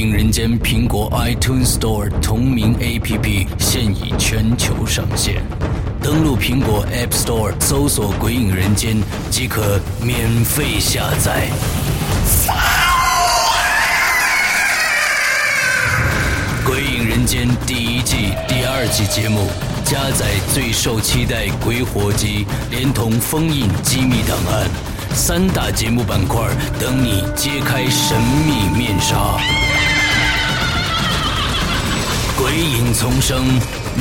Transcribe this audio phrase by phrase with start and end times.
[0.00, 5.42] 影人间苹果 iTunes Store 同名 APP 现已全球上线，
[6.02, 8.96] 登录苹果 App Store 搜索“鬼影人间”
[9.30, 11.48] 即可免费下载。
[16.64, 19.50] 鬼影人间第一季、第二季节目
[19.84, 24.66] 加载最受期待鬼火机，连同封印机密档案，
[25.12, 26.40] 三大节目板块
[26.80, 29.69] 等你揭开神秘面纱。
[32.40, 33.44] 鬼影丛生，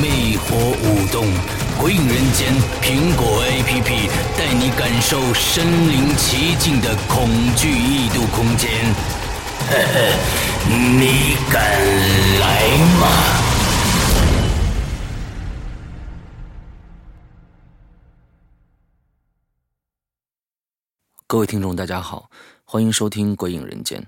[0.01, 1.27] 魅火舞动，
[1.77, 8.71] 鬼影人间苹果 APP 带你感受身临其境的恐惧异度空间。
[9.67, 10.15] 呵呵，
[10.69, 11.61] 你敢
[12.39, 13.07] 来吗？
[21.27, 22.29] 各位听众，大家好，
[22.63, 24.01] 欢迎收听《鬼影人间》。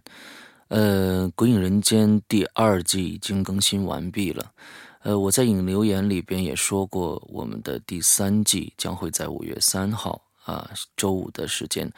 [0.72, 4.54] 呃，《鬼影人间》第二季已经更新完毕了。
[5.02, 11.92] 呃，我在影留言里边也说过，我们的第三季将会在五月三号啊周五的时间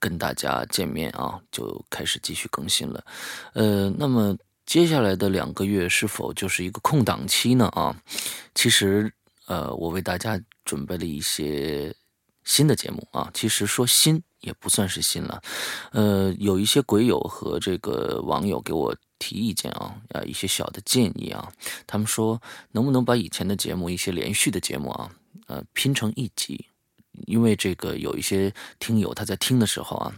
[0.00, 3.04] 跟大家见面啊，就开始继续更新了。
[3.52, 7.66] 呃，那么接下来的两个月是否就是一个空档期呢？
[7.76, 7.96] 啊，
[8.56, 9.08] 其实
[9.46, 11.94] 呃，我为大家准备了一些
[12.42, 14.20] 新的节目啊，其实说新。
[14.40, 15.42] 也不算是新了，
[15.92, 21.50] 呃，有一些鬼友和这个网友给我提意见啊，啊，一些小的建议啊，
[21.86, 22.40] 他们说
[22.72, 25.10] 能不能把以前的节目一些连续的节目啊，
[25.46, 26.66] 呃，拼成一集，
[27.26, 30.12] 因为这个有一些听友他在听的时候啊，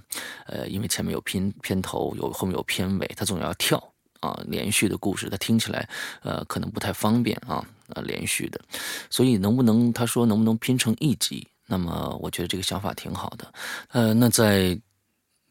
[0.46, 3.82] 呃，因为前面有片片头，有后面有片尾，他总要跳
[4.20, 5.88] 啊，连续的故事他听起来
[6.22, 7.64] 呃可能不太方便啊，
[7.94, 8.60] 呃，连续的，
[9.08, 11.46] 所以能不能他说能不能拼成一集？
[11.70, 13.52] 那么我觉得这个想法挺好的，
[13.90, 14.80] 呃，那在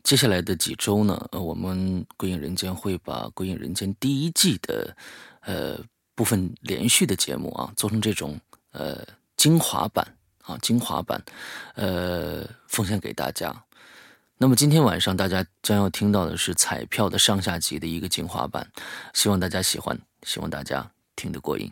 [0.04, 4.98] 接下来的几周呢，呃，我们《鬼影人间》会把《鬼影人间》第一季的
[5.42, 5.78] 呃
[6.16, 8.36] 部分连续的节目啊，做成这种
[8.72, 9.06] 呃
[9.36, 10.04] 精华版
[10.42, 11.24] 啊精华版，
[11.76, 13.54] 呃奉献给大家。
[14.40, 18.68] 那么今天晚上大家将要听到的是彩票的上下集的一个精华版，
[19.14, 21.72] 希望大家喜欢，希望大家听得过瘾。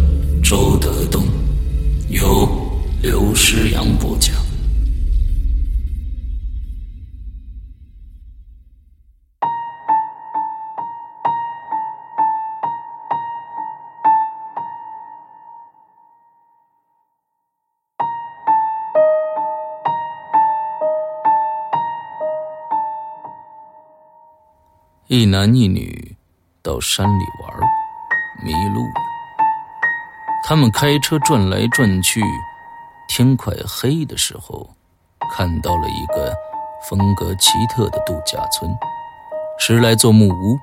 [0.43, 1.23] 周德东，
[2.09, 2.47] 由
[3.01, 4.35] 刘诗阳播讲。
[25.07, 26.15] 一男一女
[26.61, 27.59] 到山里玩，
[28.45, 29.00] 迷路。
[30.43, 32.21] 他们开车转来转去，
[33.07, 34.69] 天快黑的时候，
[35.31, 36.33] 看到了一个
[36.89, 38.69] 风格奇特的度假村，
[39.57, 40.59] 十来座木屋，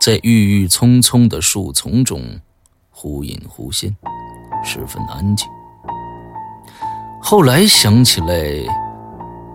[0.00, 2.20] 在郁郁葱葱的树丛中
[2.90, 3.96] 忽隐忽现，
[4.62, 5.48] 十分安静。
[7.20, 8.36] 后来想起来，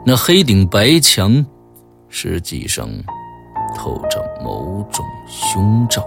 [0.06, 1.46] 那黑顶白墙，
[2.10, 2.90] 实际上
[3.75, 6.06] 透着某种凶兆。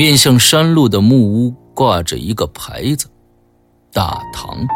[0.00, 3.06] 面向山路的木屋挂着一个牌子
[3.92, 4.66] “大堂”。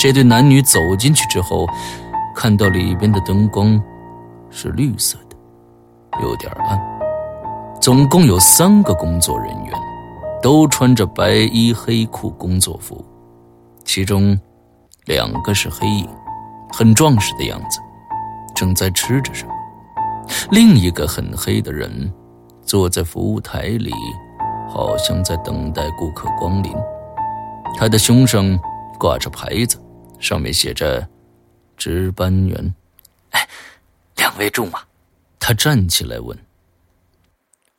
[0.00, 1.66] 这对男女走进去之后，
[2.34, 3.78] 看到里边的灯光
[4.48, 5.36] 是绿色的，
[6.22, 6.80] 有点暗。
[7.78, 9.74] 总共有三个工作人员，
[10.40, 13.04] 都穿着白衣黑裤工作服，
[13.84, 14.34] 其中
[15.04, 16.08] 两个是黑影，
[16.72, 17.80] 很壮实的样子，
[18.54, 19.52] 正在吃着什么；
[20.50, 22.10] 另一个很黑的人
[22.74, 23.92] 坐在服务台里，
[24.68, 26.74] 好像在等待顾客光临。
[27.78, 28.58] 他的胸上
[28.98, 29.80] 挂着牌子，
[30.18, 31.08] 上面写着
[31.78, 32.74] “值班员”。
[33.30, 33.48] 哎，
[34.16, 34.82] 两位住吗？
[35.38, 36.36] 他站起来问。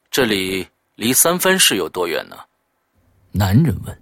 [0.09, 0.65] 这里
[0.95, 2.37] 离三藩市有多远呢？
[3.33, 4.01] 男人问。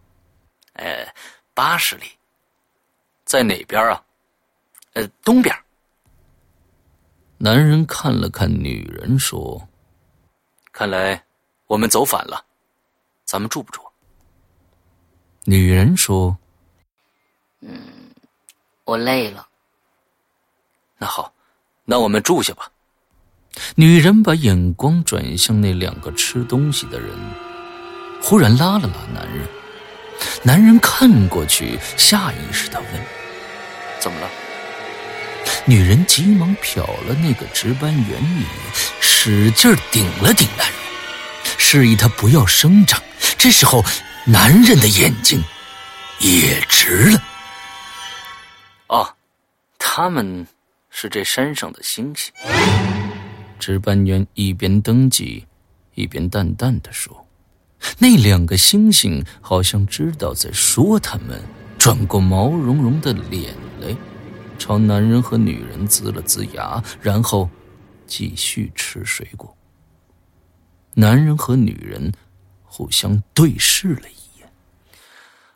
[0.74, 1.12] 哎，
[1.56, 2.04] 八十里。
[3.26, 4.00] 在哪边啊？
[4.94, 5.56] 呃，东边。
[7.40, 9.60] 男人看了看女人，说
[10.74, 11.24] ：“看来
[11.68, 12.44] 我们走反了，
[13.24, 13.80] 咱们住不住？”
[15.46, 16.38] 女人说
[17.62, 17.80] ：“嗯，
[18.84, 19.48] 我累了。
[20.98, 21.34] 那好，
[21.86, 22.70] 那我们住下吧。”
[23.76, 27.10] 女人把眼光转向那两个吃东西的人，
[28.22, 29.48] 忽然拉了拉男人。
[30.44, 32.90] 男人看过去，下意识的问
[34.02, 34.30] ：“怎么了？”
[35.66, 38.50] 女人急忙瞟了那个值班员一眼，
[39.00, 40.76] 使劲顶了顶男人，
[41.58, 43.02] 示意他不要声张。
[43.38, 43.84] 这时候，
[44.26, 45.42] 男人的眼睛
[46.20, 47.24] 也直了。
[48.88, 49.16] 哦，
[49.78, 50.46] 他们
[50.90, 52.32] 是这山上的星星。
[53.60, 55.46] 值班员一边登记，
[55.96, 57.26] 一边淡淡的说
[57.98, 61.42] ：“那两个星星好像知道在说他们，
[61.78, 63.96] 转过毛茸茸的脸来，
[64.64, 67.50] 朝男人和女人呲了呲牙，然后
[68.08, 69.54] 继续吃水果。
[70.94, 72.10] 男人和女人
[72.64, 74.50] 互相对视了一眼。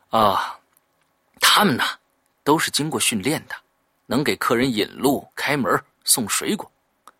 [0.10, 0.60] 啊，
[1.40, 1.86] 他们呢，
[2.44, 3.56] 都是经过训练的，
[4.08, 6.70] 能给客人引路、开门、送水果。”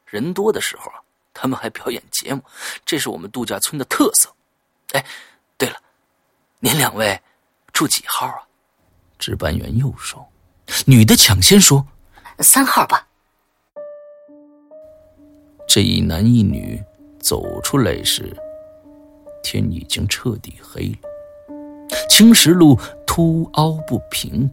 [0.06, 1.00] 人多的时候啊，
[1.34, 2.44] 他们还表演节目，
[2.86, 4.30] 这是我们度假村的特色。
[4.92, 5.06] 哎，
[5.58, 5.82] 对了，
[6.60, 7.18] 您两位
[7.72, 8.44] 住几号啊？
[9.18, 10.30] 值班员又说，
[10.86, 11.86] 女的抢先说
[12.40, 13.08] ：“三号吧。”
[15.68, 16.82] 这一男一女
[17.20, 18.36] 走出来时，
[19.44, 21.10] 天已经彻底黑了。
[22.10, 24.50] 青石路凸凹不平，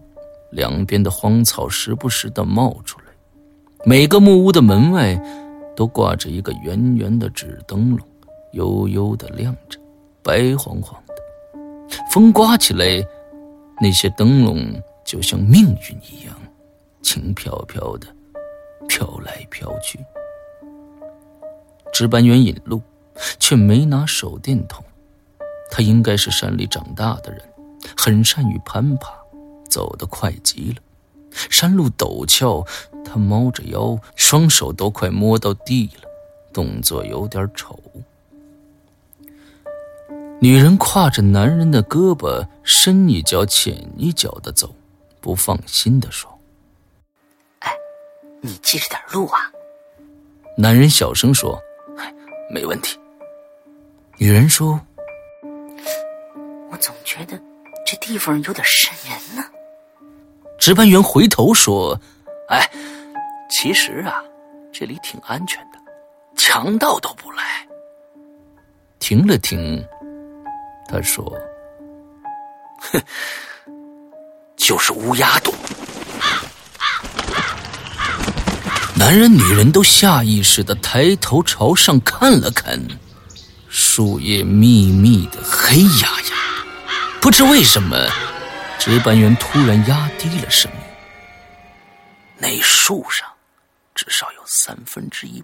[0.50, 3.06] 两边的荒草时不时的冒出来，
[3.84, 5.18] 每个木屋的门外。
[5.76, 7.98] 都挂着一个圆圆的纸灯笼，
[8.52, 9.76] 悠悠的亮着，
[10.22, 11.14] 白晃晃的。
[12.12, 13.04] 风刮起来，
[13.80, 14.64] 那些灯笼
[15.04, 16.34] 就像命运一样，
[17.02, 18.06] 轻飘飘的
[18.88, 19.98] 飘来飘去。
[21.92, 22.80] 值班员引路，
[23.38, 24.84] 却没拿手电筒。
[25.70, 27.40] 他应该是山里长大的人，
[27.96, 29.14] 很善于攀爬，
[29.68, 30.76] 走得快极了。
[31.30, 32.64] 山路陡峭。
[33.06, 36.08] 他猫着腰，双手都快摸到地了，
[36.54, 37.78] 动作有点丑。
[40.40, 44.74] 女人挎着男人的胳膊，深一脚浅一脚的走，
[45.24, 46.30] 不放心的说
[47.60, 47.72] ：“哎，
[48.42, 49.50] 你记着点路啊。”
[50.54, 51.58] 男人小声说
[52.52, 53.00] ：“没问题。”
[54.20, 54.78] 女人说
[56.70, 57.40] ：“我总觉得
[57.86, 59.42] 这地方有点瘆人呢。”
[60.60, 61.98] 值班员回头说
[62.50, 62.70] ：“哎。”
[63.48, 64.22] 其实啊，
[64.72, 65.78] 这里挺安全的，
[66.36, 67.66] 强盗都不来。
[68.98, 69.82] 停了停，
[70.86, 71.24] 他说
[72.80, 73.00] ：“哼，
[74.66, 75.54] 就是乌鸦洞。”
[78.96, 82.80] 男人、女人都下意识的抬头朝上看了看，
[83.68, 86.36] 树叶密密的，黑压压。
[87.20, 88.08] 不知为什么，
[88.78, 90.78] 值班员突然压低了声音
[92.38, 93.28] ：“那树上。”
[93.94, 95.42] 至少有三分之一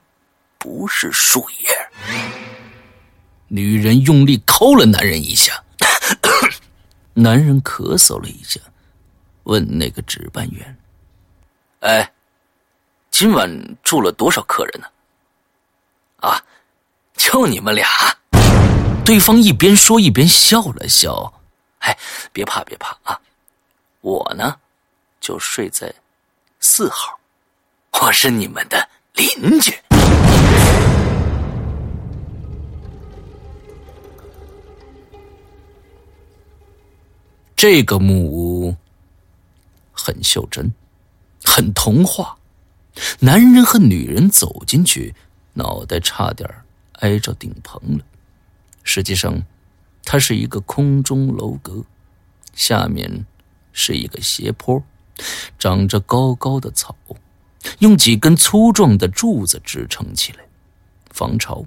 [0.59, 1.69] 不是树叶。
[3.47, 5.63] 女人用力抠了男人一下，
[7.15, 8.61] 男人咳嗽了一下，
[9.51, 10.77] 问那个值班员
[11.83, 12.13] ：“哎，
[13.11, 13.51] 今晚
[13.83, 14.87] 住了多少客人呢
[16.23, 16.41] ？”“啊，
[17.17, 17.89] 就你们俩。”
[19.05, 21.33] 对方一边说一边笑了笑
[21.81, 21.99] ：“哎，
[22.33, 23.21] 别怕别怕啊，
[24.03, 24.57] 我呢
[25.21, 25.93] 就睡在
[26.61, 27.19] 四号。”
[28.01, 29.77] 我是你们的邻居。
[37.57, 38.75] 这个木屋
[40.03, 40.73] 很袖珍，
[41.45, 42.39] 很童话。
[43.21, 45.15] 男人和女人走进去，
[45.53, 46.49] 脑袋差点
[47.01, 48.05] 挨着顶棚了。
[48.83, 49.43] 实际上，
[50.05, 51.85] 它是一个空中楼阁，
[52.55, 53.27] 下面
[53.73, 54.83] 是一个斜坡，
[55.59, 56.97] 长着高高的草。
[57.81, 60.39] 用几根粗壮的柱子支撑起来，
[61.11, 61.67] 防潮，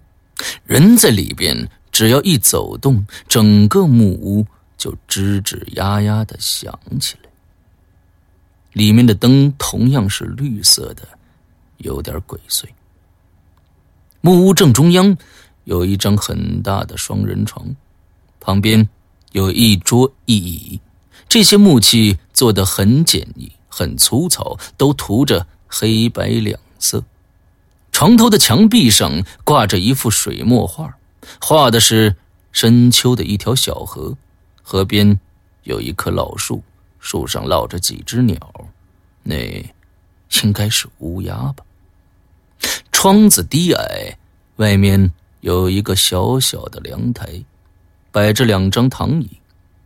[0.66, 7.30] 人在里边只要一走动，整个木屋就吱吱呀呀的响起来。
[8.74, 11.08] 里面的灯同样是绿色的，
[11.78, 12.66] 有点鬼祟。
[14.22, 15.16] 木屋正中央
[15.64, 17.76] 有一张很大的双人床，
[18.40, 18.88] 旁边
[19.32, 20.80] 有一桌一椅，
[21.30, 27.04] 这些木器做的很简易、很粗糙，都涂着黑白两色。
[27.92, 30.98] 床头的墙壁上挂着一幅水墨画，
[31.40, 32.16] 画的是
[32.52, 34.18] 深秋的一条小河，
[34.64, 35.20] 河边
[35.64, 36.64] 有一棵老树。
[37.04, 38.40] 树上落着几只鸟，
[39.24, 39.36] 那
[40.42, 41.66] 应该是乌鸦吧。
[42.94, 44.18] 窗子低矮，
[44.56, 47.44] 外面有一个小小的凉台，
[48.10, 49.30] 摆着两张躺椅，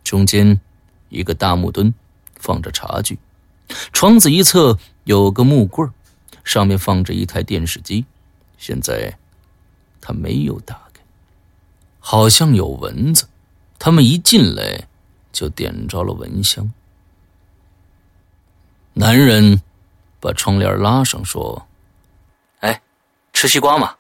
[0.04, 0.62] 中间
[1.10, 1.92] 一个大木墩，
[2.36, 3.18] 放着茶具。
[3.92, 5.90] 窗子一侧有个木柜，
[6.44, 8.06] 上面放着一台电视机，
[8.60, 9.18] 现在
[10.00, 11.02] 他没有打开，
[12.00, 13.26] 好像有蚊子，
[13.80, 14.88] 他们一进来
[15.34, 16.72] 就点着了蚊香。
[19.00, 19.62] 男人
[20.20, 21.68] 把窗帘拉上，说
[22.62, 22.82] ：“哎，
[23.32, 23.96] 吃西瓜吗？”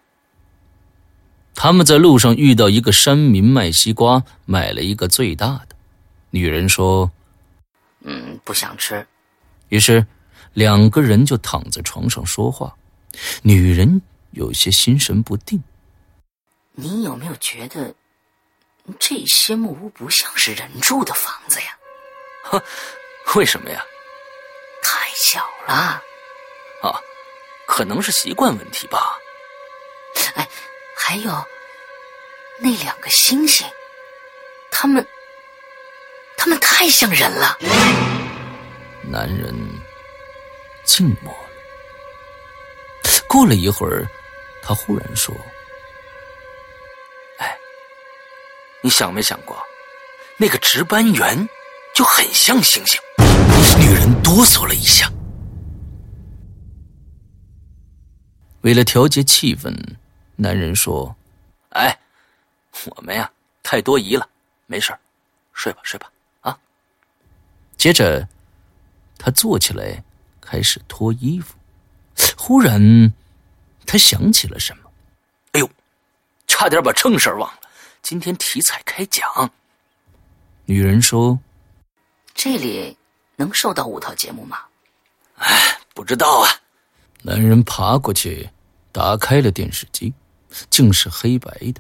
[1.53, 5.75] 他们在路上遇到一个山民卖西瓜，买了一个最大的。
[6.31, 7.11] 女人说
[8.01, 9.05] ：“嗯，不想吃。”
[9.69, 10.03] 于是
[10.53, 12.75] 两个人就躺在床上说话。
[13.43, 14.01] 女人
[14.31, 15.61] 有些心神不定
[16.73, 17.93] ：“你有没有觉得
[18.97, 21.67] 这些木屋不像是人住的房子呀
[22.49, 22.59] ？”“哼，
[23.37, 23.83] 为什么呀？”
[25.19, 25.73] 小了，
[26.83, 27.01] 啊，
[27.65, 29.17] 可能是习惯问题吧。
[30.35, 30.47] 哎，
[30.95, 31.43] 还有
[32.59, 33.67] 那两个星星，
[34.69, 35.05] 他们，
[36.37, 37.57] 他们太像人了。
[39.09, 39.51] 男人
[40.85, 41.49] 静默了。
[43.27, 44.05] 过了一会儿，
[44.61, 45.33] 他忽然说
[47.39, 47.57] ：“哎，
[48.81, 49.59] 你想没想过，
[50.37, 51.49] 那个值班员
[51.95, 53.01] 就很像星星？”
[53.79, 55.09] 女人哆嗦了一下。
[58.59, 59.73] 为了调节气氛，
[60.35, 61.15] 男人说
[61.71, 61.97] ：“哎，
[62.87, 63.31] 我们呀
[63.63, 64.27] 太多疑了，
[64.65, 64.93] 没事
[65.53, 66.59] 睡吧睡吧啊。”
[67.77, 68.27] 接着，
[69.17, 70.03] 他坐起来
[70.41, 71.55] 开始脱衣服。
[72.35, 73.13] 忽然，
[73.85, 74.91] 他想起了什么
[75.53, 75.69] ：“哎呦，
[76.47, 77.61] 差点把正事忘了，
[78.01, 79.53] 今天体彩开奖。”
[80.67, 81.39] 女人说
[82.35, 82.97] ：“这里。”
[83.39, 84.57] 能收到五套节目吗？
[85.35, 86.49] 哎，不知道啊。
[87.21, 88.49] 男人爬过去，
[88.91, 90.11] 打开了电视机，
[90.71, 91.79] 竟是黑白的。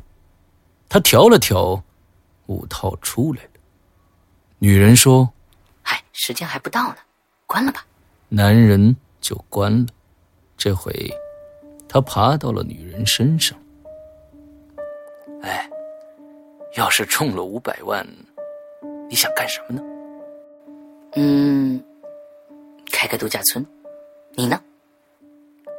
[0.87, 1.83] 他调了调，
[2.45, 3.49] 五套出来了。
[4.59, 5.27] 女人说
[5.83, 6.97] ：“哎，时间还不到呢，
[7.47, 7.83] 关了吧。”
[8.29, 9.87] 男人就关了。
[10.57, 11.11] 这回，
[11.89, 13.57] 他爬到了女人身上。
[15.41, 15.67] 哎，
[16.75, 18.07] 要是中了五百万，
[19.09, 19.81] 你想干什么呢？
[21.19, 21.83] 嗯，
[22.91, 23.65] 开个度假村，
[24.35, 24.61] 你呢？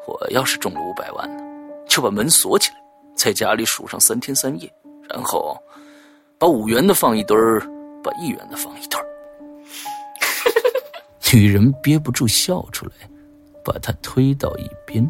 [0.04, 1.40] 我要是中了五百万呢，
[1.86, 2.76] 就把门锁起来，
[3.14, 4.68] 在家里数上三天三夜，
[5.08, 5.56] 然后
[6.38, 7.60] 把五元的放一堆儿，
[8.02, 9.06] 把一元的放一堆儿。
[11.32, 12.92] 女人憋不住笑出来，
[13.64, 15.08] 把他推到一边。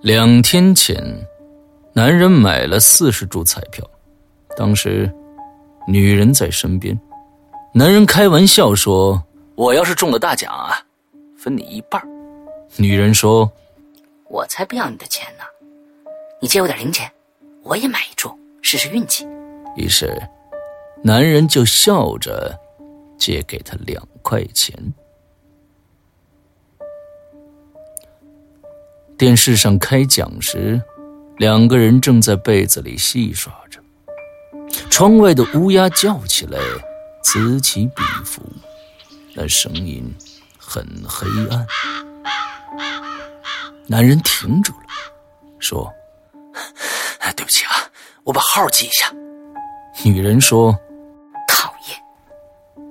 [0.00, 0.96] 两天前，
[1.92, 3.84] 男人买了四十注彩票，
[4.56, 5.12] 当时
[5.86, 6.98] 女人在身边。
[7.72, 9.22] 男人开玩笑说
[9.54, 10.84] ：“我要是中了大奖啊，
[11.38, 12.02] 分你一半。”
[12.76, 13.50] 女人说
[14.28, 15.44] ：“我才不要你的钱呢，
[16.40, 17.08] 你借我点零钱，
[17.62, 19.24] 我也买一注试试运气。”
[19.78, 20.20] 于是，
[21.04, 22.58] 男人就笑着
[23.16, 24.76] 借给他两块钱。
[29.16, 30.82] 电视上开奖时，
[31.38, 33.80] 两个人正在被子里戏耍着，
[34.90, 36.58] 窗外的乌鸦叫起来。
[37.22, 38.42] 此起彼伏，
[39.34, 40.12] 那声音
[40.58, 41.66] 很黑暗。
[43.86, 44.88] 男人停住了，
[45.58, 45.92] 说
[47.36, 47.72] ：“对不起啊，
[48.24, 49.12] 我把号记一下。”
[50.04, 50.72] 女人说
[51.46, 52.84] ：“讨厌。”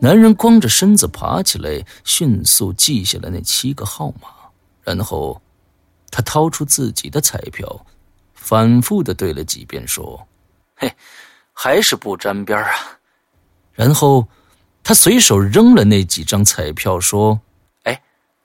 [0.00, 4.28] 男人光着身子爬起来，迅速记下了那七个号码，
[4.82, 5.40] 然后
[6.10, 7.86] 他掏出自己的彩票，
[8.34, 10.26] 反复的对了几遍，说
[10.76, 10.94] ：“嘿，
[11.52, 12.70] 还是不沾边啊。”
[13.72, 14.26] 然后，
[14.84, 17.40] 他随手扔了那几张彩票，说
[17.84, 18.02] ：“哎，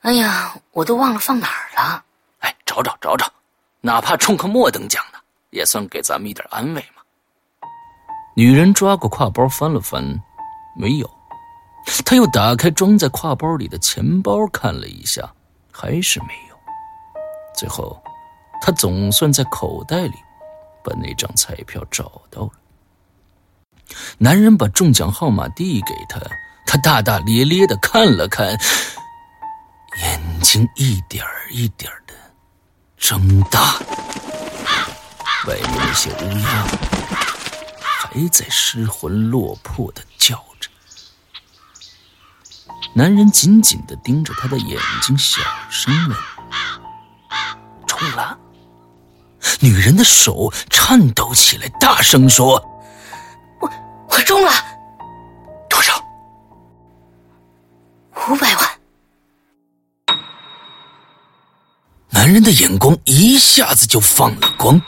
[0.00, 2.04] 哎呀，我都忘了放哪儿了。
[2.40, 3.30] 哎，找找找找，
[3.80, 5.18] 哪怕中个末等奖呢，
[5.50, 7.02] 也算给咱们一点安慰嘛。
[8.36, 10.02] 女人抓过挎包翻了翻，
[10.76, 11.10] 没有。
[12.04, 15.30] 他又打开装在挎包里的钱包看了一下，
[15.70, 16.56] 还是没有。
[17.54, 18.02] 最后，
[18.60, 20.14] 他总算在口袋里
[20.84, 22.50] 把那张彩票找到了。
[24.18, 26.20] 男人把中奖号码递给他，
[26.66, 28.46] 他大大咧咧的看了看，
[30.00, 32.14] 眼睛一点一点的
[32.98, 33.78] 睁大。
[35.46, 36.66] 外面那些乌鸦
[37.76, 40.70] 还在失魂落魄的叫着。
[42.94, 46.16] 男人紧紧的盯着他的眼睛，小声问
[47.86, 48.38] ：“中了？”
[49.60, 52.54] 女人的手颤抖起来，大声说
[53.60, 53.70] ：“我
[54.08, 54.50] 我中了，
[55.68, 56.04] 多少？
[58.28, 58.70] 五百万。”
[62.10, 64.80] 男人的眼光一下子就放了光。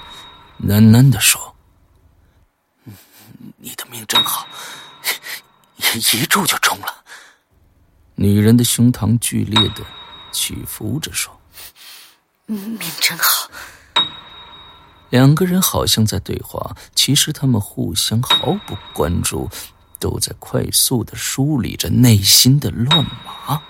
[0.67, 1.55] 喃喃的说
[3.59, 4.47] ：“你的命真好，
[5.77, 7.05] 一注就中了。”
[8.17, 9.85] 女人的胸膛剧烈的
[10.33, 11.39] 起伏着说
[12.47, 13.51] ：“命真好。”
[15.17, 19.49] 两个人好像在对话，其实他们互相毫不关注，
[19.99, 23.63] 都在快速的梳理着内心的乱麻。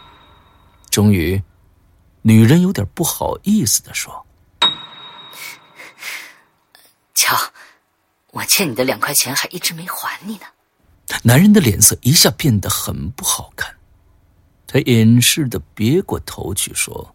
[0.90, 1.40] 终于，
[2.22, 4.26] 女人有点不好意思的说。
[7.14, 7.36] 瞧，
[8.32, 10.46] 我欠你的两块钱还一直没还你呢。
[11.22, 13.72] 男人的脸色一下变得很不好看，
[14.66, 17.14] 他掩饰的别过头去说：“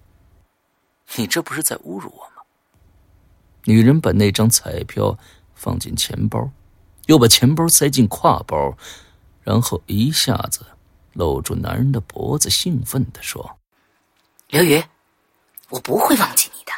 [1.18, 2.31] 你这不是在侮辱我吗？”
[3.66, 5.18] 女人把那张彩票
[5.54, 6.50] 放进钱包，
[7.06, 8.76] 又把钱包塞进挎包，
[9.44, 10.66] 然后一下子
[11.14, 13.58] 搂住男人的脖子，兴奋地说
[14.50, 14.84] ：“刘宇，
[15.70, 16.72] 我不会忘记你的，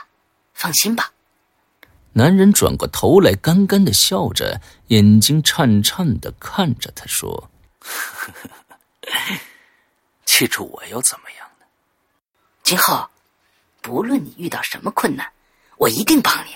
[0.53, 1.11] 放心吧。”
[2.15, 7.49] 男人转过头来，干干的笑着，眼睛颤颤的看着他说
[10.25, 11.65] ：“记住我又怎么样呢？
[12.61, 13.07] 今后，
[13.81, 15.27] 不论你遇到什么困难，
[15.77, 16.55] 我一定帮你。”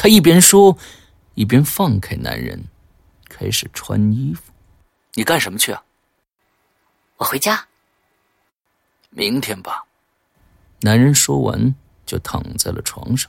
[0.00, 0.78] 他一边说，
[1.34, 2.62] 一边放开男人，
[3.28, 4.52] 开始穿衣服。
[5.14, 5.82] “你干什么去啊
[7.18, 7.66] ？”“我回家。
[9.10, 9.84] ”“明天吧。”
[10.80, 11.74] 男人说完，
[12.06, 13.28] 就躺在了床上。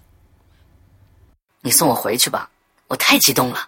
[1.61, 2.51] 你送我回去吧，
[2.87, 3.67] 我太激动了。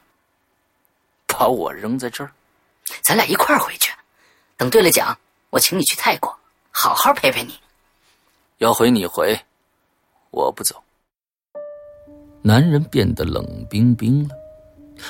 [1.25, 2.31] 把我扔在这儿，
[3.01, 3.91] 咱俩一块儿回去。
[4.57, 5.17] 等兑了奖，
[5.49, 6.37] 我请你去泰国，
[6.69, 7.59] 好好陪陪你。
[8.59, 9.43] 要回你回，
[10.29, 10.83] 我不走。
[12.41, 14.35] 男人变得冷冰冰了。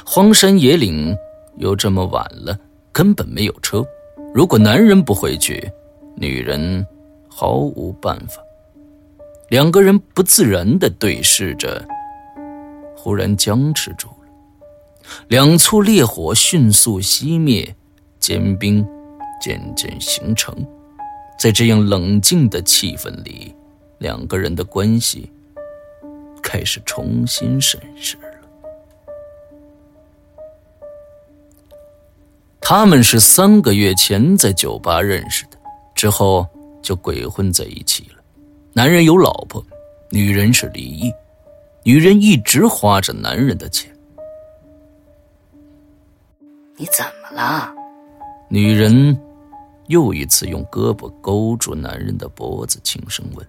[0.06, 1.16] 荒山野岭
[1.58, 2.58] 又这么晚了，
[2.92, 3.86] 根本没有车。
[4.34, 5.70] 如果男人不回去，
[6.16, 6.86] 女人
[7.30, 8.42] 毫无办法。
[9.50, 11.86] 两个人不自然的对视着。
[12.96, 14.30] 忽然僵持住了，
[15.28, 17.76] 两簇烈火迅速熄灭，
[18.20, 18.86] 坚冰
[19.42, 20.56] 渐渐形成。
[21.40, 23.56] 在这样冷静的气氛里，
[23.98, 25.32] 两个人的关系
[26.42, 28.24] 开始重新审视了。
[32.60, 35.58] 他们是三个月前在酒吧认识的，
[35.94, 36.48] 之后
[36.82, 38.24] 就鬼混在一起了。
[38.74, 39.62] 男人有老婆，
[40.10, 41.12] 女人是离异。
[41.84, 43.92] 女人一直花着男人的钱，
[46.78, 47.74] 你怎么了？
[48.48, 49.20] 女人
[49.88, 53.46] 又一次用胳膊勾住男人的脖子，轻声问。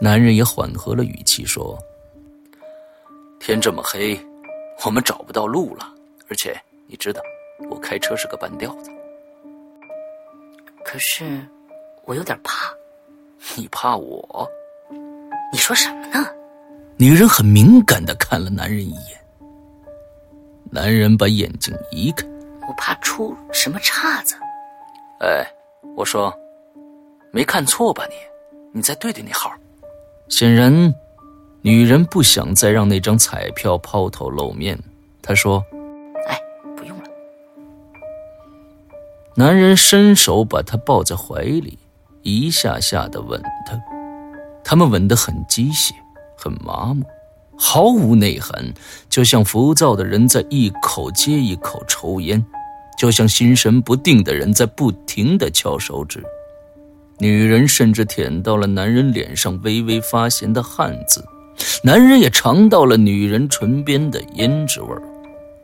[0.00, 1.78] 男人也缓和了语气说
[3.40, 4.18] ：“天这么黑，
[4.84, 5.92] 我们找不到路了。
[6.28, 6.54] 而且
[6.86, 7.20] 你知道，
[7.70, 8.90] 我开车是个半吊子。
[10.84, 11.40] 可是
[12.04, 12.72] 我有点怕。
[13.56, 14.48] 你怕我？
[15.52, 16.28] 你说什么呢？”
[16.98, 19.20] 女人很敏感的看了男人一眼，
[20.70, 22.26] 男人把眼睛移开。
[22.68, 24.34] 我怕出什么岔子。
[25.20, 25.46] 哎，
[25.94, 26.34] 我说，
[27.32, 28.14] 没看错吧你？
[28.72, 29.50] 你再对对那号。
[30.28, 30.94] 显然，
[31.62, 34.78] 女人不想再让那张彩票抛头露面。
[35.22, 35.64] 她说
[36.28, 36.38] ：“哎，
[36.76, 37.04] 不用了。”
[39.36, 41.78] 男人伸手把她抱在怀里，
[42.22, 43.80] 一下下的吻她。
[44.64, 45.92] 他们吻得很机械。
[46.38, 47.02] 很麻木，
[47.56, 48.74] 毫无内涵，
[49.08, 52.44] 就像浮躁的人在一口接一口抽烟，
[52.98, 56.22] 就像心神不定的人在不停的敲手指。
[57.18, 61.24] 女人甚至舔到了男人脸上微微发咸的汗渍，
[61.82, 65.02] 男人也尝到了女人唇边的胭脂味儿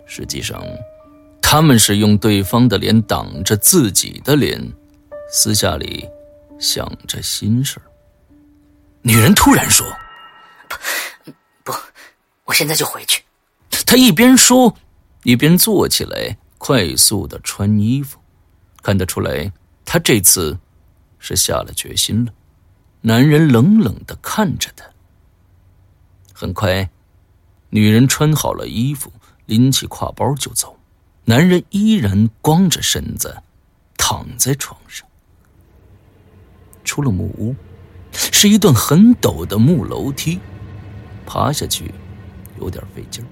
[0.07, 0.63] 实际上，
[1.41, 4.61] 他们是用对方的脸挡着自己的脸，
[5.31, 6.09] 私下里
[6.59, 7.83] 想着心事儿
[9.03, 9.87] 女人突然说。
[10.69, 11.79] 不，不
[12.45, 13.23] 我现在就回去。
[13.85, 14.75] 她一边说，
[15.25, 18.19] 一边坐起来，快速的穿衣服。
[18.83, 19.53] 看得出来，
[19.85, 20.59] 她这次
[21.23, 22.33] 是下了决心了。
[23.03, 24.85] 男人冷冷的看着他。
[26.33, 26.91] 很快，
[27.71, 29.13] 女人穿好了衣服，
[29.47, 30.77] 拎起挎包就走。
[31.25, 33.43] 男人依然光着身子
[33.97, 35.07] 躺在床上。
[36.83, 37.55] 出了木屋，
[38.13, 40.41] 是一段很陡的木楼梯，
[41.25, 41.95] 爬下去
[42.59, 43.29] 有点费劲儿。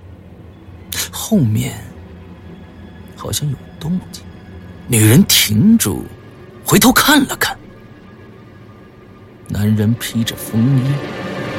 [1.11, 1.85] 后面
[3.16, 4.24] 好像有动静，
[4.87, 6.05] 女人停住，
[6.64, 7.59] 回头看了看。
[9.52, 10.92] 男人披着风衣，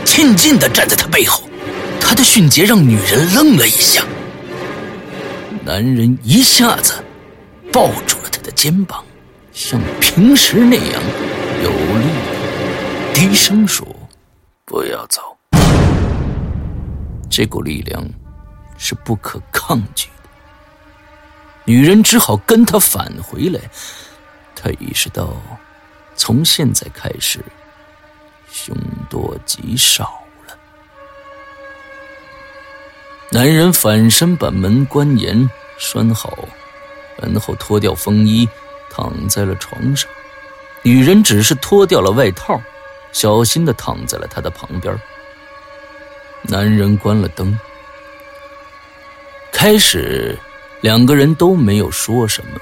[0.05, 1.43] 静静的站在他背后，
[1.99, 4.05] 他的迅捷让女人愣了一下。
[5.65, 7.03] 男人一下子
[7.71, 9.03] 抱住了他的肩膀，
[9.51, 11.01] 像平时那样
[11.61, 12.07] 有力
[13.13, 13.85] 低声说
[14.65, 15.21] ：“不要走。”
[17.29, 18.01] 这股力量
[18.77, 20.29] 是不可抗拒的。
[21.65, 23.59] 女人只好跟他返回来。
[24.55, 25.35] 他意识到，
[26.15, 27.39] 从现在开始。
[28.51, 28.75] 凶
[29.09, 30.03] 多吉少
[30.45, 30.57] 了。
[33.29, 36.37] 男人反身把门关严、拴好，
[37.17, 38.47] 然后脱掉风衣，
[38.89, 40.09] 躺在了床上。
[40.83, 42.59] 女人只是脱掉了外套，
[43.13, 44.93] 小心的躺在了他的旁边。
[46.41, 47.57] 男人关了灯。
[49.51, 50.37] 开始，
[50.81, 52.59] 两个人都没有说什么。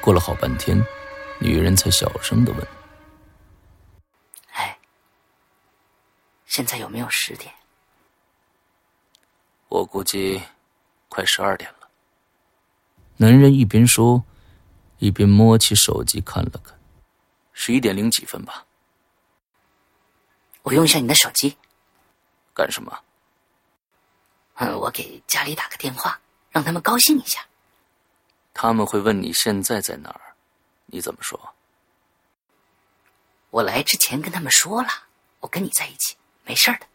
[0.00, 0.80] 过了好半天，
[1.38, 2.81] 女人才小声的问。
[6.52, 7.50] 现在有没有十点？
[9.70, 10.42] 我估计
[11.08, 11.88] 快十二点了。
[13.16, 14.22] 男人一边说，
[14.98, 16.78] 一边摸起手机看了看，
[17.54, 18.66] 十一点零几分吧。
[20.60, 21.56] 我用一下你的手机。
[22.52, 23.02] 干什么？
[24.56, 27.46] 嗯，我给家里打个电话，让他们高兴一下。
[28.52, 30.36] 他们会问你现在在哪儿，
[30.84, 31.54] 你怎么说？
[33.48, 34.90] 我来之前跟他们说了，
[35.40, 36.14] 我跟你在一起。
[36.44, 36.86] 没事的。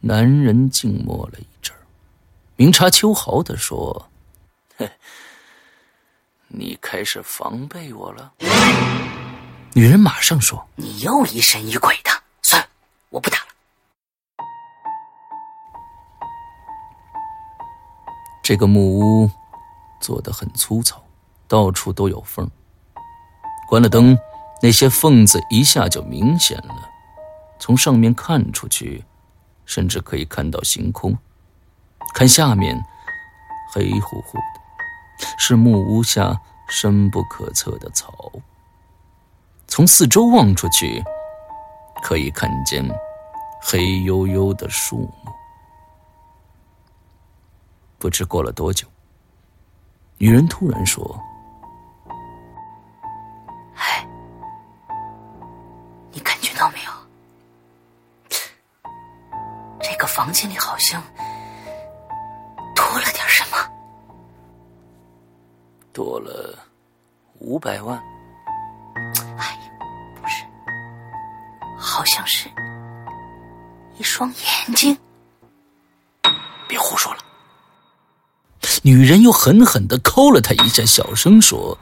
[0.00, 1.80] 男人静默了一阵儿，
[2.56, 4.08] 明察秋毫的说
[6.48, 8.32] ：“你开始防备我了。”
[9.74, 12.10] 女人马上说：“你又疑神疑鬼的，
[12.42, 12.68] 算了，
[13.10, 13.44] 我不打了。”
[18.42, 19.30] 这个木屋
[20.00, 21.04] 做的很粗糙，
[21.46, 22.50] 到处都有缝。
[23.68, 24.18] 关了灯，
[24.62, 26.90] 那些缝子一下就明显了。
[27.58, 29.04] 从上面看出去，
[29.66, 31.16] 甚至可以看到星空。
[32.14, 32.82] 看下面，
[33.72, 34.60] 黑乎乎的，
[35.38, 38.32] 是木屋下深不可测的草。
[39.66, 41.04] 从四周望出去，
[42.02, 42.82] 可以看见
[43.60, 45.32] 黑黝黝的树木。
[47.98, 48.86] 不知过了多久，
[50.16, 51.20] 女人突然说。
[56.10, 56.90] 你感觉到没有
[60.08, 61.00] 房间里好像
[62.74, 63.58] 多了点什么，
[65.92, 66.58] 多了
[67.38, 67.96] 五百万。
[69.38, 69.70] 哎呀，
[70.20, 70.44] 不是，
[71.78, 72.50] 好像是
[73.96, 74.98] 一双眼睛。
[76.66, 77.20] 别胡说了！
[78.82, 81.78] 女人又狠狠的抠了他一下，小声说：“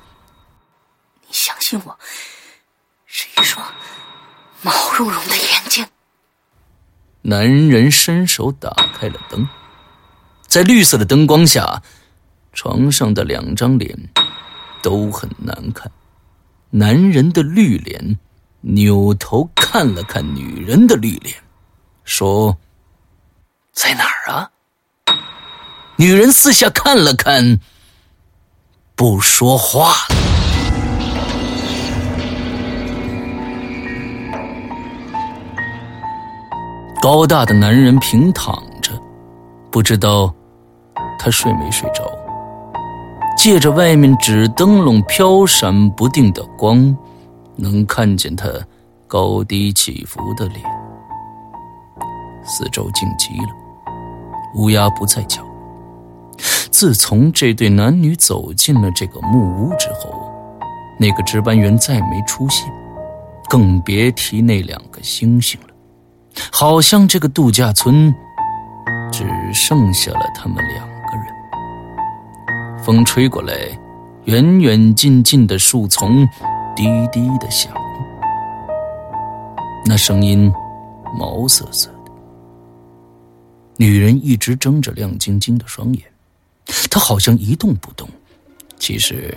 [1.26, 1.98] 你相信我，
[3.06, 3.66] 是一双
[4.62, 5.86] 毛茸茸的眼睛。”
[7.28, 9.48] 男人伸手打开了灯，
[10.46, 11.82] 在绿色的灯光下，
[12.52, 13.98] 床上的两张脸
[14.80, 15.90] 都很难看。
[16.70, 18.20] 男人的绿脸
[18.60, 21.34] 扭头看了看女人的绿脸，
[22.04, 22.56] 说
[23.74, 24.48] ：“在哪儿啊？”
[25.98, 27.58] 女人四下看了看，
[28.94, 30.36] 不说话了。
[37.06, 38.90] 高大的男人平躺着，
[39.70, 40.34] 不知道
[41.16, 42.02] 他睡没睡着。
[43.38, 46.96] 借着外面纸灯笼飘闪不定的光，
[47.54, 48.48] 能看见他
[49.06, 50.60] 高低起伏的脸。
[52.44, 53.54] 四周静极了，
[54.56, 55.40] 乌鸦不再叫。
[56.72, 60.28] 自从这对男女走进了这个木屋之后，
[60.98, 62.68] 那个值班员再没出现，
[63.48, 65.68] 更别提那两个星星了。
[66.51, 68.14] 好像这个度假村
[69.12, 72.83] 只剩下了他们两个人。
[72.83, 73.55] 风吹过来，
[74.25, 76.27] 远远近近的树丛
[76.75, 77.72] 滴滴的响，
[79.85, 80.53] 那声音
[81.18, 82.12] 毛瑟瑟的。
[83.77, 86.03] 女人一直睁着亮晶晶的双眼，
[86.90, 88.09] 她好像一动不动，
[88.79, 89.37] 其实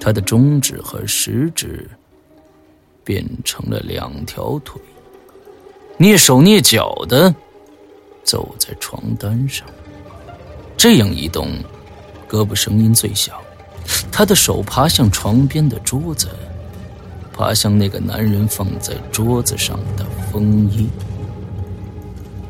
[0.00, 1.88] 她的中指和食指
[3.04, 4.80] 变成了两条腿，
[5.98, 7.34] 蹑手蹑脚的
[8.24, 9.66] 走在床单上。
[10.76, 11.48] 这样移动，
[12.28, 13.40] 胳膊声音最小。
[14.10, 16.28] 他的手爬向床边的桌子，
[17.32, 20.88] 爬向那个男人放在桌子上的风衣。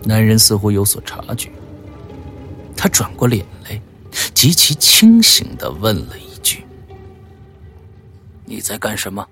[0.05, 1.51] 男人似乎有所察觉，
[2.77, 3.81] 他转过脸来，
[4.35, 6.65] 极其清醒的问了一句
[8.45, 9.27] ：“你在干什么？”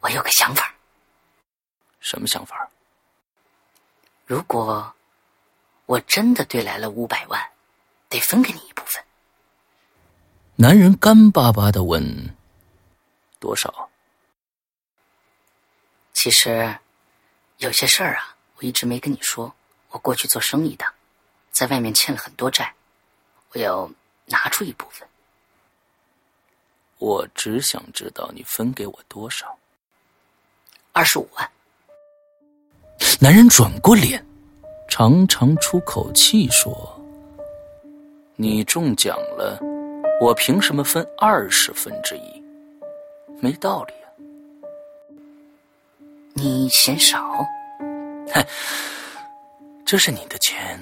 [0.00, 0.73] 我有个想法。
[2.04, 2.68] 什么想法？
[4.26, 4.94] 如果
[5.86, 7.50] 我真的兑来了五百万，
[8.10, 9.02] 得分给你一部分。
[10.56, 12.36] 男人干巴巴的问
[13.40, 13.88] ：“多少？”
[16.12, 16.78] 其实
[17.56, 19.54] 有些事儿啊，我一直没跟你说。
[19.88, 20.84] 我过去做生意的，
[21.52, 22.74] 在外面欠了很多债，
[23.52, 23.90] 我要
[24.26, 25.08] 拿出一部分。
[26.98, 29.58] 我只想知道你分给我多少。
[30.92, 31.50] 二十五万。
[33.20, 34.22] 男人转过脸，
[34.88, 37.00] 长长出口气说
[38.36, 39.58] ：“你中奖了，
[40.20, 42.42] 我凭什么分二十分之一？
[43.40, 44.06] 没道理啊！
[46.34, 47.44] 你嫌少？
[48.32, 48.44] 哼。”
[49.86, 50.78] 这是你的钱，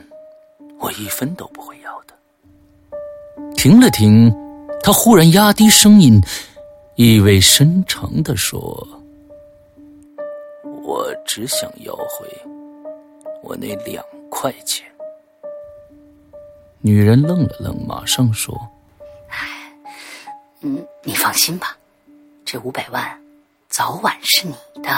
[0.79, 2.15] 我一分都不会要的。
[3.57, 4.33] 停了停，
[4.83, 6.21] 他忽然压低声音，
[6.95, 8.89] 意味深长的说
[10.93, 12.29] ：“我只想要回
[13.43, 14.87] 我那两块钱。”
[16.85, 18.55] 女人愣了愣，马上说
[19.31, 19.73] ：“哎，
[20.61, 21.79] 嗯，你放心吧，
[22.45, 23.19] 这五百万
[23.71, 24.91] 早晚是你的。”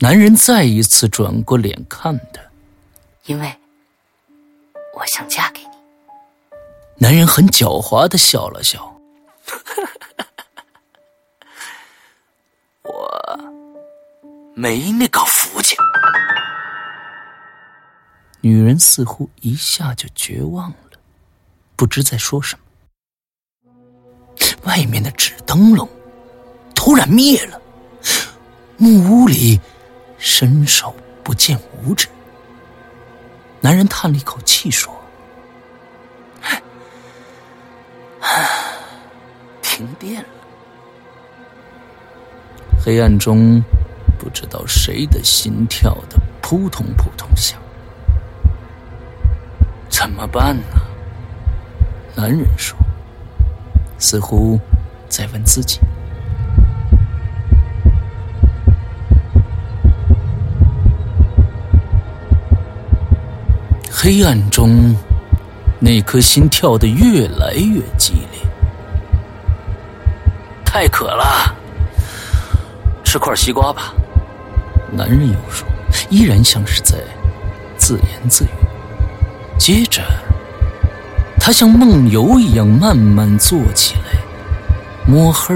[0.00, 2.42] 男人再一次转过脸看她，
[3.26, 3.54] 因为
[4.96, 5.68] 我想嫁给你。
[6.96, 9.00] 男人很狡猾的笑了笑，
[14.58, 15.76] 没那个福气。
[18.40, 20.98] 女人似乎一下就绝望了，
[21.76, 22.64] 不知在说什么。
[24.64, 25.88] 外面的纸灯笼
[26.74, 27.62] 突然灭了，
[28.76, 29.60] 木屋里。
[30.20, 30.92] 伸手
[31.22, 32.08] 不见五指。
[33.60, 34.92] 男人叹了一口气说
[39.62, 40.28] ：“停电了。”
[42.84, 43.62] 黑暗中，
[44.18, 47.58] 不知道谁的心跳的扑通扑通响。
[49.88, 50.80] 怎么办呢？
[52.14, 52.76] 男人说，
[53.98, 54.58] 似乎
[55.08, 55.78] 在问自己。
[63.90, 64.94] 黑暗中，
[65.80, 68.40] 那颗心跳得越来越激烈。
[70.64, 71.54] 太渴了，
[73.04, 73.92] 吃块西瓜吧。
[74.92, 75.66] 男人又说，
[76.10, 76.96] 依然像是在
[77.76, 78.48] 自言自语。
[79.58, 80.02] 接着，
[81.38, 84.20] 他像梦游一样慢慢坐起来，
[85.06, 85.54] 摸黑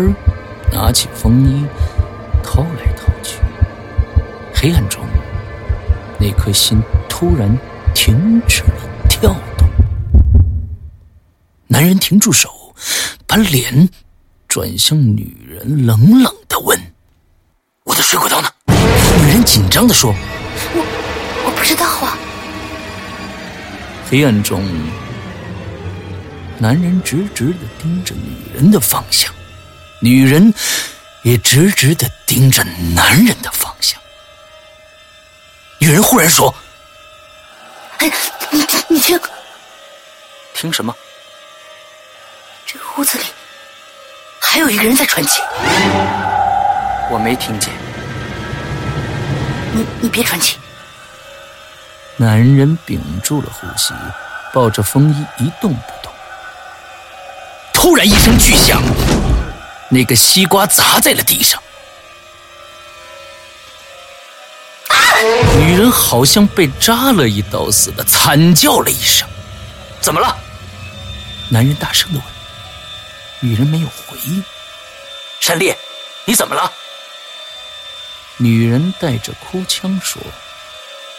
[0.71, 1.65] 拿起风衣
[2.43, 3.39] 掏来掏去。
[4.55, 5.05] 黑暗中，
[6.19, 7.57] 那颗心突然。
[7.95, 9.69] 停止了跳动，
[11.69, 12.49] 男人停住手，
[13.27, 13.87] 把脸
[14.49, 16.77] 转向女人，冷冷的问
[17.85, 18.49] ：“我的水果刀呢？”
[19.19, 20.15] 女人紧张的说
[20.75, 20.85] ：“我
[21.45, 22.17] 我不知道啊。”
[24.09, 24.63] 黑暗中，
[26.59, 29.33] 男人直直的盯着女人的方向，
[30.01, 30.53] 女人
[31.23, 32.63] 也直直的盯着
[32.95, 34.01] 男人的方向。
[35.79, 36.55] 女人忽然说。
[37.99, 38.11] 哎
[38.51, 39.19] 你你听，
[40.55, 40.93] 听什么？
[42.67, 43.25] 这个屋子里
[44.41, 45.41] 还有一个人在喘气。
[47.11, 47.71] 我没听见。
[49.73, 50.59] 你你别喘气。
[52.17, 53.95] 男人屏住了呼吸，
[54.53, 56.13] 抱着风衣一动不动。
[57.73, 58.83] 突然一声巨响，
[59.91, 61.61] 那个西瓜砸在了地上。
[65.59, 69.29] 女人好像被扎了一刀似的，惨叫了一声。
[70.01, 70.37] 怎么了？
[71.49, 72.27] 男人大声的问。
[73.41, 74.45] 女人没有回应。
[75.41, 75.75] 山丽，
[76.25, 76.71] 你怎么了？
[78.39, 80.21] 女人带着哭腔说：“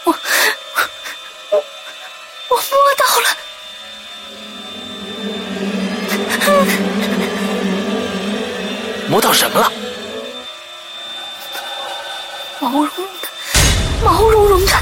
[0.04, 0.12] 我
[1.50, 1.64] 我
[2.48, 2.62] 我摸
[2.98, 3.26] 到了。
[9.08, 9.72] 摸到什么了？
[12.60, 13.28] 毛茸茸的。”
[14.04, 14.72] 毛茸茸的，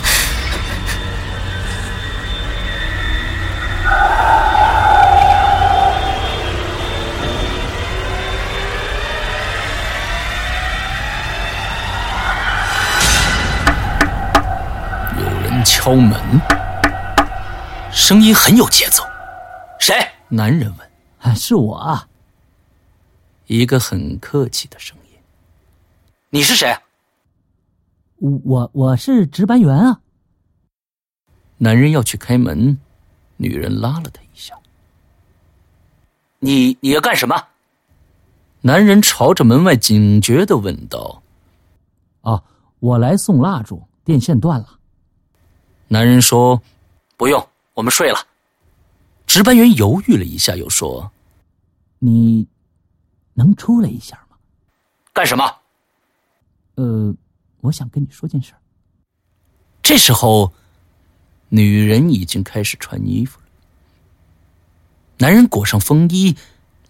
[15.85, 16.16] 敲门，
[17.90, 19.03] 声音很有节奏。
[19.81, 19.92] 谁？
[20.29, 20.90] 男人问。
[21.18, 22.07] 啊是我啊。
[23.49, 25.18] 一个很客气的声音。
[26.31, 26.73] 你是谁？
[28.45, 30.01] 我我是值班员啊。
[31.59, 32.79] 男人要去开门，
[33.37, 34.55] 女人拉了他一下。
[36.38, 37.35] 你你要干什么？
[38.61, 41.21] 男人朝着门外警觉的问道。
[42.21, 42.40] 哦，
[42.79, 44.79] 我来送蜡烛，电线断了。
[45.92, 46.59] 男人说
[47.18, 48.26] ：“不用，我们睡了。”
[49.28, 51.12] 值班员犹豫了一下，又说
[52.00, 52.46] ：“你
[53.35, 54.38] 能出来一下吗？
[55.12, 55.44] 干什么？
[56.76, 57.14] 呃，
[57.61, 58.55] 我想跟你说件事。”
[59.85, 60.50] 这时候，
[61.50, 63.46] 女人已经开始穿衣服了。
[65.18, 66.35] 男人裹上风衣，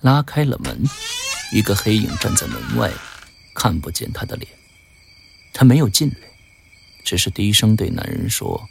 [0.00, 0.80] 拉开了门，
[1.52, 2.88] 一个黑影站在门外，
[3.52, 4.48] 看不见他的脸。
[5.52, 6.18] 他没有进来，
[7.04, 8.68] 只是低声对男人说：“哎，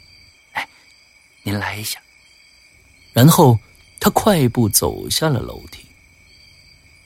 [1.42, 2.00] 您来一下。”
[3.12, 3.58] 然后
[4.00, 5.86] 他快步走下了楼梯。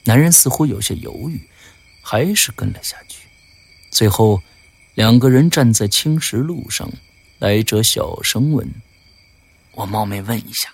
[0.04, 1.40] 男人似乎有些犹豫，
[2.00, 3.26] 还是跟了下去。
[3.90, 4.40] 最后，
[4.94, 6.88] 两个人站在青石路上，
[7.38, 8.70] 来者小声问
[9.72, 10.72] ：“我冒昧问一下，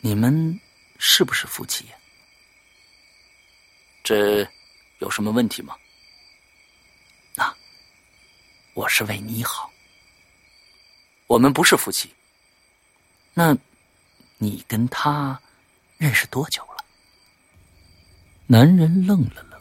[0.00, 0.60] 你们
[0.98, 1.96] 是不是夫妻呀？
[4.04, 4.46] 这
[5.00, 5.76] 有什么问题吗？”
[7.34, 7.52] 那
[8.74, 9.72] 我是为你好。
[11.26, 12.08] 我们不是夫妻。
[13.34, 13.56] 那。
[14.38, 15.40] 你跟他
[15.98, 16.84] 认识多久了？
[18.48, 19.60] 男人愣了愣，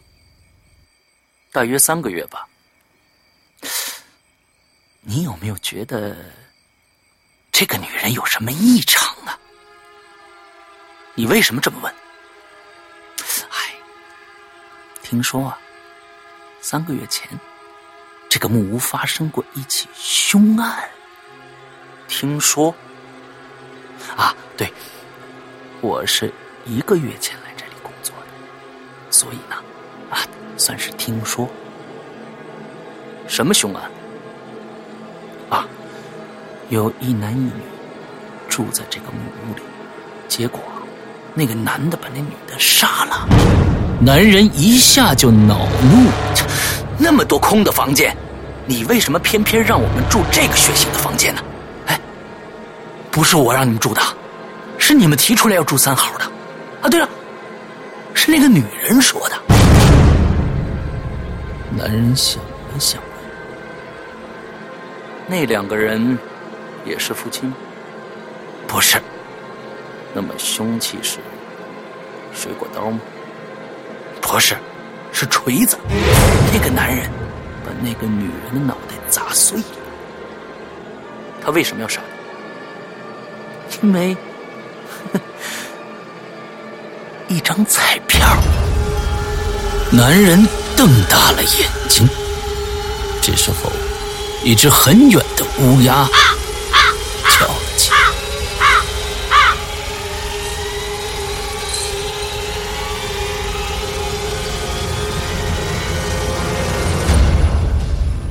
[1.52, 2.48] 大约三个月吧。
[5.02, 6.18] 你有没有觉得
[7.52, 9.38] 这个女人有什么异常啊？
[11.14, 11.94] 你为什么这么问？
[13.52, 13.76] 哎，
[15.04, 15.60] 听说啊，
[16.60, 17.30] 三个月前
[18.28, 20.90] 这个木屋发生过一起凶案。
[22.08, 22.76] 听说。
[24.16, 24.72] 啊，对，
[25.82, 26.32] 我是
[26.66, 28.26] 一个月前来这里工作的，
[29.10, 29.56] 所以呢，
[30.10, 30.20] 啊，
[30.58, 31.48] 算是听说。
[33.28, 33.84] 什么凶案？
[35.50, 35.66] 啊，
[36.70, 37.52] 有一男一女
[38.50, 39.20] 住在这个木
[39.50, 39.62] 屋里，
[40.28, 40.60] 结果
[41.34, 43.28] 那个男的把那女的杀了。
[44.02, 46.48] 男人一下就恼怒了，
[46.98, 48.16] 那么多空的房间，
[48.66, 51.42] 你为什么偏偏让我们住这个血腥的房间呢？
[53.12, 54.02] 不是我让你们住的，
[54.78, 56.26] 是你们提出来要住三号的。
[56.82, 57.08] 啊，对了，
[58.14, 59.36] 是那个女人说的。
[61.78, 63.02] 男人想了想，
[65.28, 66.18] 那两个人
[66.86, 67.54] 也是夫妻吗？
[68.68, 68.98] 不是。
[70.14, 71.20] 那么凶器是
[72.34, 73.00] 水果刀吗？
[74.22, 74.56] 不是，
[75.12, 75.78] 是锤子。
[76.54, 77.10] 那个男人
[77.66, 79.66] 把那个女人的脑袋砸碎了。
[81.44, 82.02] 他为什么要杀？
[83.82, 84.16] 因为
[87.28, 88.38] 一张彩票，
[89.92, 92.08] 男人瞪大了眼睛。
[93.22, 93.72] 这时候，
[94.44, 96.08] 一只很远的乌鸦
[97.40, 97.98] 叫了起来。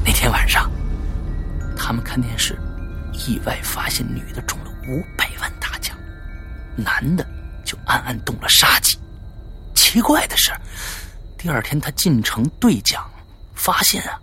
[0.05, 0.71] 那天晚上，
[1.77, 2.57] 他们看电视，
[3.13, 5.20] 意外发现女的中了五百。
[6.83, 7.27] 男的
[7.65, 8.99] 就暗暗动了杀机。
[9.75, 10.53] 奇怪的是，
[11.39, 13.09] 第二天他进城兑奖，
[13.55, 14.19] 发现啊，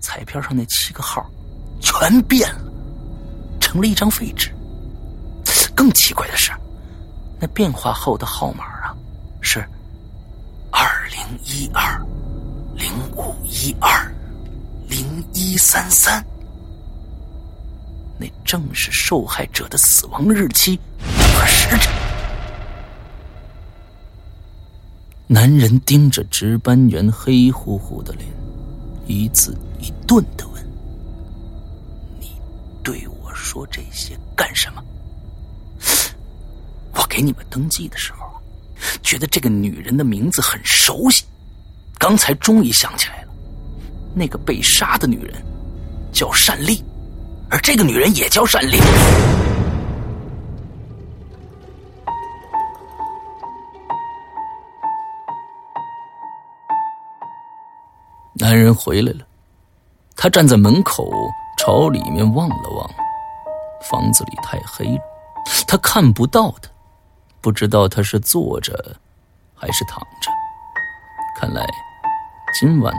[0.00, 1.28] 彩票上那七个号
[1.80, 2.72] 全变了，
[3.60, 4.50] 成了一张废纸。
[5.74, 6.52] 更奇怪的是，
[7.40, 8.94] 那变化后的号码啊
[9.40, 9.66] 是
[10.70, 11.98] 二零一二
[12.74, 14.12] 零五一二
[14.88, 16.22] 零一三三，
[18.18, 20.78] 那正是受害者的死亡日期。
[25.32, 28.26] 男人盯着值班员黑乎乎的脸，
[29.06, 30.60] 一字一顿的问
[32.18, 32.32] ：“你
[32.82, 34.82] 对我说这些干什么？
[36.94, 38.26] 我给你们登记的时候，
[39.04, 41.22] 觉得这个女人的名字很熟悉，
[41.96, 43.28] 刚才终于想起来了，
[44.12, 45.40] 那个被杀的女人
[46.12, 46.82] 叫单丽，
[47.48, 48.78] 而这个女人也叫单丽。”
[58.50, 59.24] 男人回来了，
[60.16, 61.08] 他站在门口，
[61.56, 62.90] 朝里面望了望。
[63.88, 65.02] 房子里太黑了，
[65.68, 66.68] 他看不到他，
[67.40, 68.96] 不知道他是坐着
[69.54, 70.32] 还是躺着。
[71.38, 71.64] 看来
[72.52, 72.92] 今晚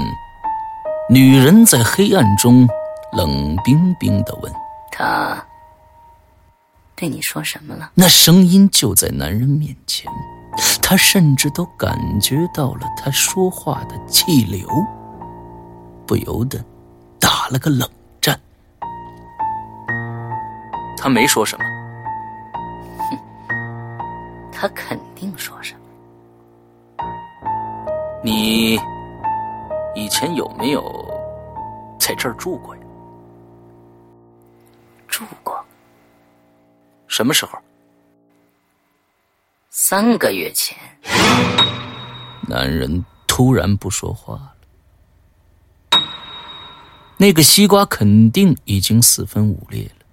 [1.10, 2.70] 女人在黑暗中
[3.14, 4.54] 冷冰冰的问
[4.94, 5.44] ：“他
[6.96, 10.06] 对你说什么了？”那声音就在男人面前，
[10.82, 14.68] 他甚至都感觉到了他说话的气流，
[16.06, 16.64] 不由得
[17.20, 17.90] 打了个冷
[18.20, 18.40] 战。
[20.98, 21.66] 他没说什么。
[22.98, 23.18] 哼，
[24.52, 25.80] 他肯定说什么。
[28.24, 28.80] 你
[29.96, 30.84] 以前有没有
[31.98, 32.82] 在这儿住过呀？
[35.08, 35.60] 住过。
[37.08, 37.58] 什么时候？
[39.74, 40.78] 三个月前。
[42.42, 46.02] 男人突然不说话了。
[47.16, 50.06] 那个西瓜肯定已经四分五裂了，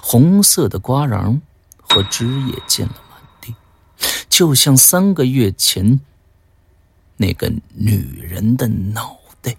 [0.00, 1.40] 红色的瓜瓤
[1.80, 3.52] 和汁液溅了满地，
[4.28, 5.98] 就像三个月前。
[7.16, 9.56] 那个女人的脑袋，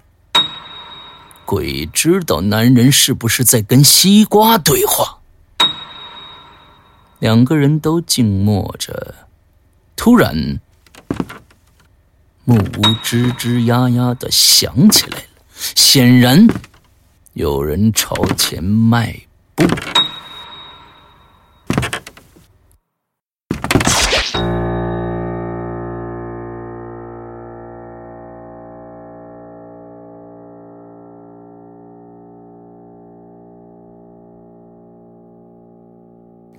[1.46, 5.20] 鬼知道男人是不是在跟西瓜对话。
[7.20, 9.28] 两个人都静默着，
[10.04, 10.60] 突然，
[12.44, 15.24] 木屋吱吱呀呀的响起来了，
[15.76, 16.48] 显然
[17.34, 19.16] 有人朝前迈
[19.54, 19.64] 步。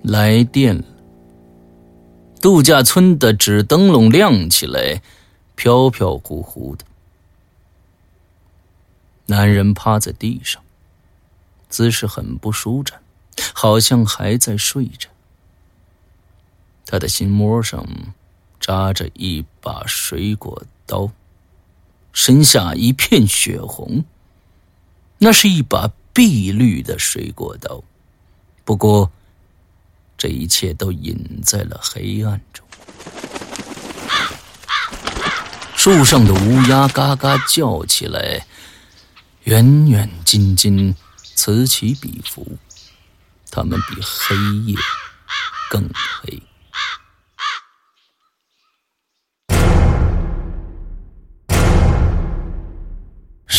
[0.01, 0.92] 来电了。
[2.43, 5.01] 度假村的纸灯笼亮起来，
[5.55, 6.83] 飘飘忽忽的。
[9.27, 10.61] 男人趴在地上，
[11.69, 13.01] 姿势很不舒展，
[13.53, 15.07] 好像还在睡着。
[16.85, 17.87] 他的心窝上
[18.59, 21.09] 扎着一把水果刀，
[22.11, 24.03] 身下一片血红。
[25.19, 27.81] 那是一把碧绿的水果刀，
[28.65, 29.09] 不过。
[30.23, 32.65] 这一切都隐在了黑暗中。
[35.75, 38.47] 树上的乌鸦嘎嘎叫起来，
[39.43, 40.95] 远远近近，
[41.35, 42.57] 此起彼伏。
[43.51, 44.33] 它们比黑
[44.65, 44.77] 夜
[45.69, 45.89] 更
[46.21, 46.41] 黑。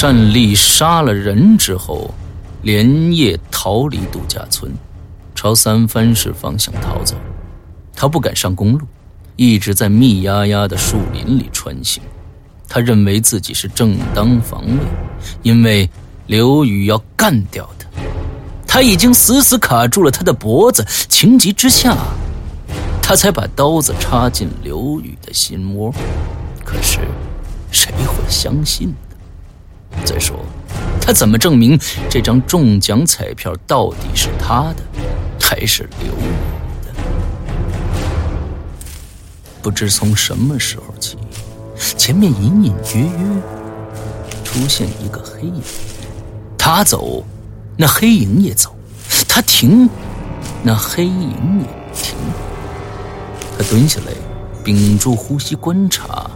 [0.01, 2.15] 单丽杀了人之后，
[2.63, 4.75] 连夜逃离度假村。
[5.45, 7.15] 朝三藩市方向逃走，
[7.95, 8.87] 他不敢上公路，
[9.37, 12.03] 一直在密压压的树林里穿行。
[12.67, 14.79] 他认为自己是正当防卫，
[15.43, 15.87] 因为
[16.29, 17.87] 刘宇要干掉他，
[18.67, 20.83] 他已经死死卡住了他的脖子。
[21.11, 21.95] 情急之下，
[23.03, 25.93] 他才把刀子插进刘宇的心窝。
[26.65, 27.01] 可是，
[27.71, 28.95] 谁会相信呢？
[30.07, 30.43] 再说，
[31.03, 31.79] 他怎么证明
[32.09, 34.83] 这张中奖彩票到底是他的？
[35.55, 36.27] 还是刘宇
[36.85, 36.91] 的。
[39.63, 41.17] 不知从什么时候起，
[41.97, 43.09] 前面隐隐约约
[44.43, 45.63] 出现一个黑影。
[46.59, 47.25] 他走，
[47.77, 48.71] 那黑影也走；
[49.29, 49.89] 他停，
[50.65, 52.17] 那黑影也停。
[53.57, 54.13] 他蹲下来，
[54.65, 56.29] 屏住呼吸观察，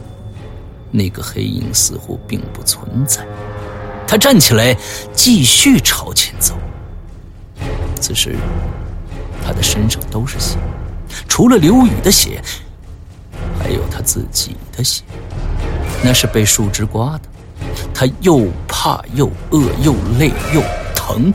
[0.93, 3.27] 那个黑影似乎并不存在。
[4.07, 4.77] 他站起来，
[5.12, 6.57] 继续朝前走。
[8.01, 8.37] 此时。
[9.49, 10.59] 他的身上都是血，
[11.26, 12.42] 除了刘宇的血，
[13.59, 15.03] 还有他自己的血，
[16.05, 17.22] 那是被树枝刮的。
[17.94, 20.62] 他又怕又饿又累又
[20.94, 21.32] 疼，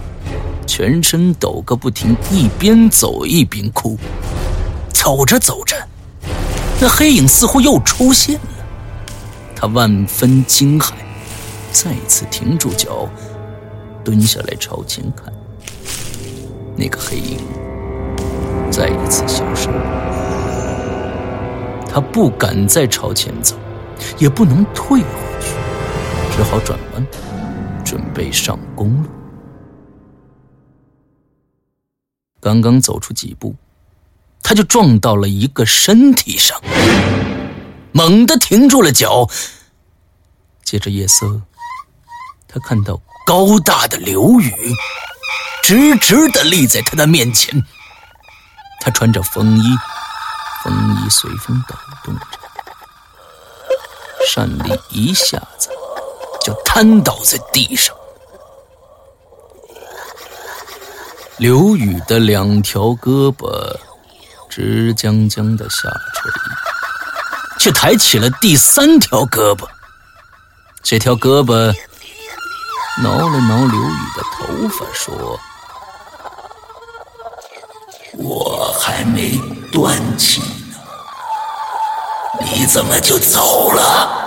[0.68, 3.98] 全身抖个不停，一边走一边哭。
[4.94, 5.76] 走着走着，
[6.80, 8.42] 那黑影似乎又出现了，
[9.56, 10.92] 他万分惊骇，
[11.72, 13.10] 再次停住脚，
[14.04, 15.34] 蹲下来朝前看，
[16.78, 17.40] 那个黑影。
[18.74, 19.70] 再一次消失，
[21.88, 23.56] 他不敢再朝前走，
[24.18, 25.08] 也不能退回
[25.40, 27.08] 去，只好转弯，
[27.86, 29.10] 准备上公路。
[32.42, 33.54] 刚刚走出几步，
[34.42, 36.60] 他就撞到了一个身体上，
[37.92, 39.30] 猛地停住了脚。
[40.64, 41.44] 借着夜色，
[42.48, 44.52] 他看到高大的刘宇，
[45.62, 47.64] 直直的立在他的面前。
[48.84, 49.64] 他穿着风衣，
[50.62, 52.26] 风衣随风抖动着。
[54.36, 55.70] 单丽一下子
[56.42, 57.96] 就瘫倒在地上。
[61.38, 63.74] 刘宇的两条胳膊
[64.50, 66.32] 直僵僵的下垂，
[67.60, 69.66] 却抬起了第三条胳膊。
[70.82, 71.74] 这条胳膊
[73.02, 75.40] 挠了挠刘宇的头发，说
[78.18, 79.40] ：“我还没
[79.72, 80.78] 断气呢，
[82.40, 84.20] 你怎么就走了？”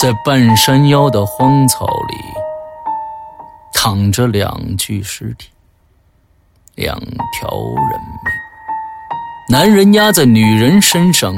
[0.00, 2.14] 在半山腰的荒草里，
[3.74, 5.48] 躺着两具尸体，
[6.76, 6.96] 两
[7.32, 7.50] 条
[7.90, 8.32] 人命。
[9.48, 11.34] 男人压在女人身上，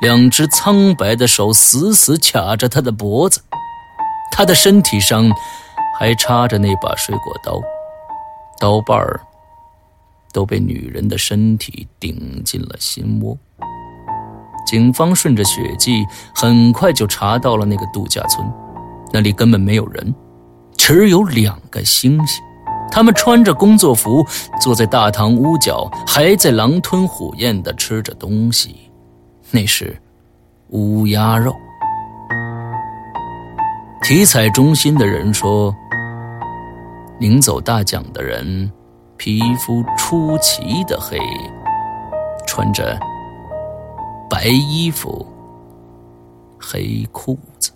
[0.00, 3.42] 两只苍白的手死死卡着她的脖子，
[4.30, 5.28] 她的身体上
[5.98, 7.60] 还插着那把水果刀，
[8.60, 9.20] 刀把儿
[10.32, 13.36] 都被女人的身体顶进了心窝。
[14.64, 16.04] 警方顺着血迹，
[16.34, 18.46] 很快就查到了那个度假村。
[19.12, 20.14] 那里根本没有人，
[20.76, 22.38] 只有两个猩猩。
[22.90, 24.24] 他们穿着工作服，
[24.60, 28.90] 坐在大堂屋角，还在狼吞虎咽地吃着东西。
[29.50, 29.96] 那是
[30.68, 31.54] 乌鸦肉。
[34.02, 35.74] 体彩中心的人说，
[37.18, 38.70] 领走大奖的人
[39.16, 41.18] 皮肤出奇的黑，
[42.46, 42.98] 穿着。
[44.28, 45.26] 白衣服，
[46.58, 47.70] 黑裤子。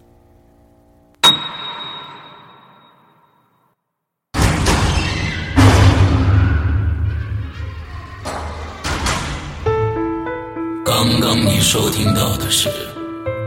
[10.85, 12.69] 刚刚你收听到的是《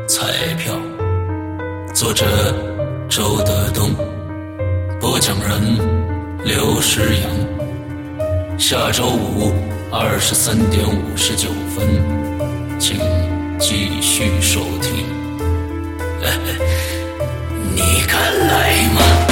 [0.07, 0.75] 彩票》，
[1.93, 2.25] 作者
[3.09, 3.89] 周德东，
[4.99, 5.59] 播讲人
[6.45, 8.59] 刘诗阳。
[8.59, 9.51] 下周五
[9.91, 12.20] 二十三点五十九分。
[12.81, 12.97] 请
[13.59, 15.05] 继续收听，
[17.75, 19.30] 你敢来吗？